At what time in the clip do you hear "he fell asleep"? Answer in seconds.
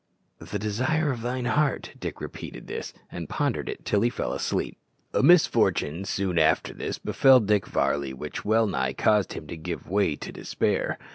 4.01-4.79